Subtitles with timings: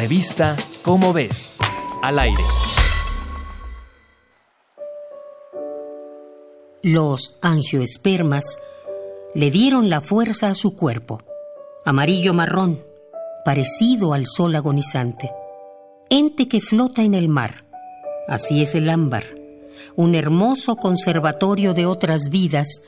[0.00, 1.58] Revista Cómo ves.
[2.02, 2.42] Al aire.
[6.82, 8.58] Los angioespermas
[9.34, 11.18] le dieron la fuerza a su cuerpo,
[11.84, 12.80] amarillo marrón,
[13.44, 15.30] parecido al sol agonizante,
[16.08, 17.66] ente que flota en el mar.
[18.26, 19.24] Así es el ámbar,
[19.96, 22.84] un hermoso conservatorio de otras vidas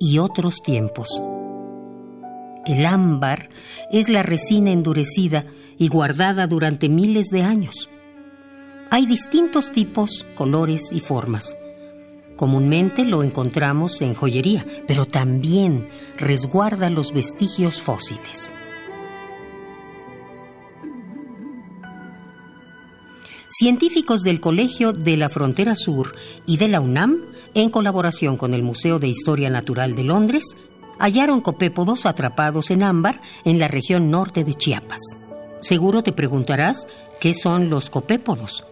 [0.00, 1.22] y otros tiempos.
[2.66, 3.48] El ámbar
[3.92, 5.44] es la resina endurecida
[5.78, 7.88] y guardada durante miles de años.
[8.90, 11.56] Hay distintos tipos, colores y formas.
[12.36, 15.86] Comúnmente lo encontramos en joyería, pero también
[16.18, 18.54] resguarda los vestigios fósiles.
[23.48, 26.14] Científicos del Colegio de la Frontera Sur
[26.46, 27.22] y de la UNAM,
[27.54, 30.56] en colaboración con el Museo de Historia Natural de Londres,
[30.98, 35.00] hallaron copépodos atrapados en ámbar en la región norte de Chiapas.
[35.60, 36.86] Seguro te preguntarás
[37.20, 38.64] qué son los copépodos.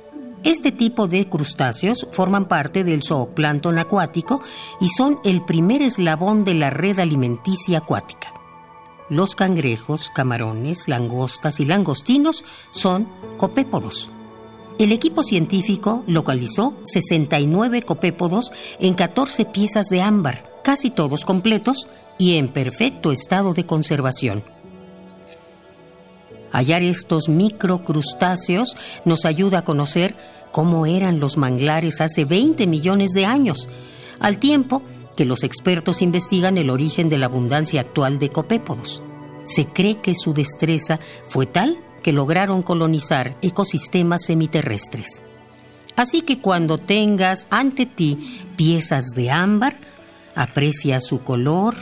[0.45, 4.43] Este tipo de crustáceos forman parte del zooplancton acuático
[4.81, 8.35] y son el primer eslabón de la red alimenticia acuática.
[9.09, 13.09] Los cangrejos, camarones, langostas y langostinos son
[13.39, 14.11] copépodos.
[14.79, 21.87] El equipo científico localizó 69 copépodos en 14 piezas de ámbar, casi todos completos
[22.19, 24.43] y en perfecto estado de conservación.
[26.51, 30.17] Hallar estos microcrustáceos nos ayuda a conocer
[30.51, 33.69] cómo eran los manglares hace 20 millones de años,
[34.21, 34.83] al tiempo
[35.17, 39.03] que los expertos investigan el origen de la abundancia actual de copépodos.
[39.45, 40.99] Se cree que su destreza
[41.29, 45.23] fue tal que lograron colonizar ecosistemas semiterrestres.
[45.97, 49.77] Así que cuando tengas ante ti piezas de ámbar,
[50.37, 51.75] aprecia su color,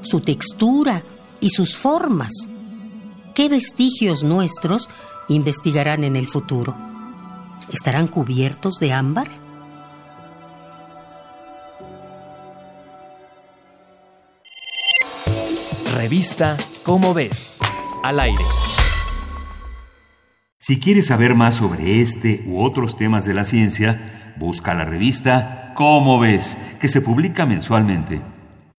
[0.00, 1.02] su textura
[1.40, 2.32] y sus formas
[3.38, 4.90] ¿Qué vestigios nuestros
[5.28, 6.76] investigarán en el futuro?
[7.72, 9.28] ¿Estarán cubiertos de ámbar?
[15.94, 17.58] Revista Cómo ves.
[18.02, 18.44] Al aire.
[20.58, 25.72] Si quieres saber más sobre este u otros temas de la ciencia, busca la revista
[25.74, 28.20] Cómo ves, que se publica mensualmente.